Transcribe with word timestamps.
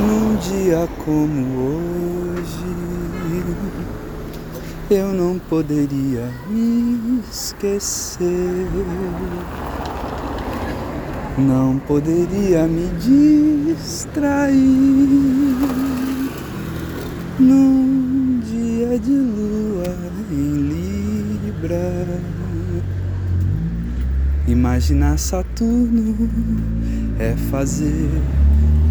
Num 0.00 0.36
dia 0.36 0.88
como 1.04 1.42
hoje, 1.60 2.64
eu 4.90 5.12
não 5.12 5.38
poderia 5.38 6.26
me 6.48 7.22
esquecer. 7.30 8.66
Não 11.36 11.78
poderia 11.80 12.66
me 12.66 12.88
distrair 13.76 14.56
num 17.38 18.40
dia 18.42 18.98
de 18.98 19.12
lua 19.12 19.94
em 20.32 21.42
Libra. 21.42 22.06
Imaginar 24.48 25.18
Saturno 25.18 26.16
é 27.18 27.36
fazer 27.50 28.08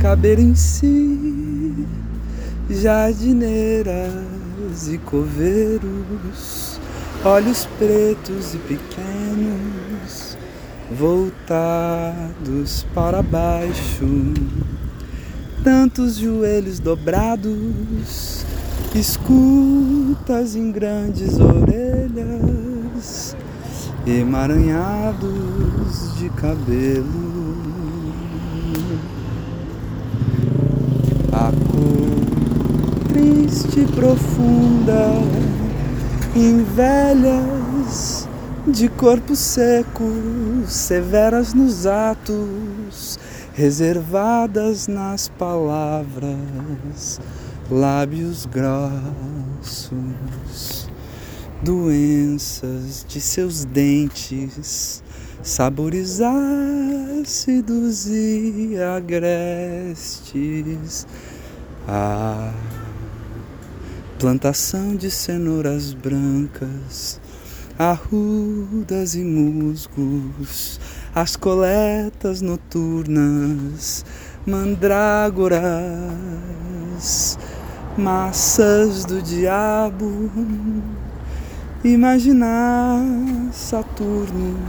caber 0.09 0.39
em 0.39 0.55
si 0.55 1.85
jardineiras 2.67 4.11
e 4.91 4.97
coveiros, 4.97 6.79
olhos 7.23 7.67
pretos 7.77 8.55
e 8.55 8.57
pequenos, 8.57 10.35
voltados 10.97 12.87
para 12.91 13.21
baixo, 13.21 14.33
tantos 15.63 16.17
joelhos 16.17 16.79
dobrados, 16.79 18.43
escutas 18.95 20.55
em 20.55 20.71
grandes 20.71 21.39
orelhas, 21.39 23.35
emaranhados 24.07 26.17
de 26.17 26.31
cabelo. 26.31 27.29
A 31.31 31.51
cor 31.51 33.18
triste 33.29 33.81
e 33.81 33.85
profunda 33.85 35.11
em 36.35 36.63
velhas 36.63 38.27
de 38.67 38.89
corpo 38.89 39.35
seco, 39.35 40.03
severas 40.67 41.53
nos 41.53 41.85
atos, 41.85 43.19
reservadas 43.53 44.87
nas 44.87 45.27
palavras, 45.29 47.21
lábios 47.69 48.47
grossos, 48.47 48.89
doenças 51.61 53.05
de 53.07 53.21
seus 53.21 53.63
dentes, 53.63 55.03
sabores 55.43 56.19
ácidos 57.21 58.07
e 58.07 58.75
agrestes. 58.97 60.25
A 61.87 62.51
plantação 64.19 64.95
de 64.97 65.09
cenouras 65.09 65.93
brancas, 65.93 67.21
arrudas 67.79 69.15
e 69.15 69.23
musgos, 69.23 70.77
as 71.15 71.37
coletas 71.37 72.41
noturnas, 72.41 74.03
mandrágoras, 74.45 75.63
massas 77.97 79.05
do 79.05 79.21
diabo. 79.21 80.29
Imaginar 81.81 82.99
Saturno 83.53 84.59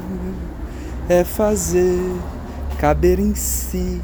é 1.08 1.24
fazer 1.24 1.98
caber 2.78 3.18
em 3.18 3.34
si 3.34 4.00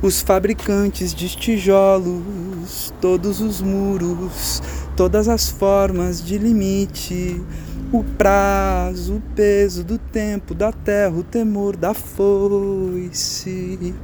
os 0.00 0.20
fabricantes 0.20 1.12
de 1.12 1.28
tijolos, 1.28 2.94
todos 3.00 3.40
os 3.40 3.60
muros, 3.60 4.62
todas 4.96 5.28
as 5.28 5.48
formas 5.48 6.24
de 6.24 6.38
limite, 6.38 7.42
o 7.90 8.04
prazo, 8.04 9.14
o 9.14 9.22
peso 9.34 9.82
do 9.82 9.98
tempo, 9.98 10.54
da 10.54 10.70
terra, 10.70 11.16
o 11.16 11.22
temor 11.22 11.74
da 11.74 11.94
foice, 11.94 13.94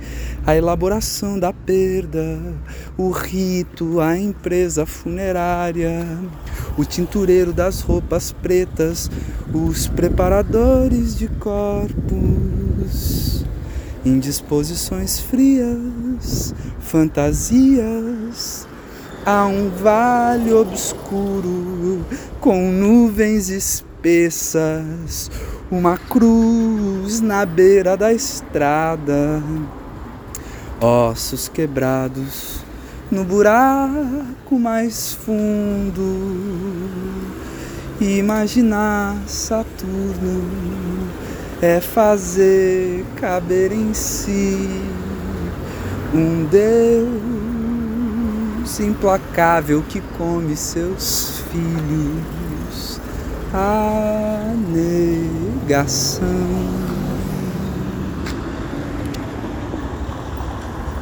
a 0.45 0.57
elaboração 0.57 1.39
da 1.39 1.53
perda, 1.53 2.41
o 2.97 3.11
rito, 3.11 4.01
a 4.01 4.19
empresa 4.19 4.87
funerária, 4.87 6.19
o 6.77 6.85
tintureiro 6.85 7.53
das 7.53 7.83
roupas 7.83 8.33
pretas, 8.33 9.11
os 9.53 9.87
preparadores 9.87 11.17
de 11.17 11.29
corpos, 11.29 13.45
indisposições 14.05 15.19
frias, 15.21 16.55
fantasias. 16.81 18.67
Há 19.25 19.47
um 19.47 19.71
vale 19.71 20.53
obscuro 20.53 22.05
com 22.41 22.71
nuvens 22.71 23.49
espessas, 23.49 25.31
uma 25.71 25.97
cruz 25.97 27.21
na 27.21 27.47
beira 27.47 27.97
da 27.97 28.13
estrada, 28.13 29.43
ossos 30.81 31.49
quebrados 31.49 32.63
no 33.11 33.25
buraco 33.25 34.59
mais 34.59 35.15
fundo. 35.15 36.03
Imaginar 38.01 39.17
Saturno 39.27 40.94
é 41.65 41.81
fazer 41.81 43.07
caber 43.17 43.73
em 43.73 43.95
si 43.95 44.83
um 46.13 46.45
Deus 46.45 47.15
implacável 48.81 49.83
que 49.89 50.03
come 50.19 50.55
seus 50.57 51.43
filhos. 51.51 53.01
A 53.55 54.53
negação 54.69 56.29